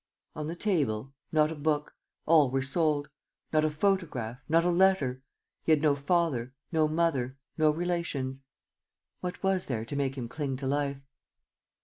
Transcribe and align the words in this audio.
On 0.35 0.47
the 0.47 0.55
table, 0.55 1.13
not 1.31 1.51
a 1.51 1.55
book: 1.55 1.95
all 2.25 2.49
were 2.49 2.63
sold. 2.63 3.07
Not 3.53 3.63
a 3.63 3.69
photograph, 3.69 4.39
not 4.49 4.65
a 4.65 4.71
letter: 4.71 5.21
he 5.61 5.73
had 5.73 5.83
no 5.83 5.93
father, 5.95 6.55
no 6.71 6.87
mother, 6.87 7.37
no 7.55 7.69
relations. 7.69 8.41
What 9.19 9.43
was 9.43 9.65
there 9.67 9.85
to 9.85 9.95
make 9.95 10.17
him 10.17 10.27
cling 10.27 10.57
to 10.57 10.65
life? 10.65 10.97